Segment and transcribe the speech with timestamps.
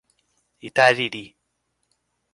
[0.67, 1.23] Itariri